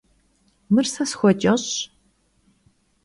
Mır 0.73 0.85
se 0.93 1.03
sxueç'eş'ş. 1.09 1.73